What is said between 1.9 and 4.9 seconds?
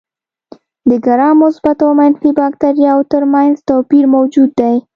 منفي باکتریاوو تر منځ توپیر موجود دی.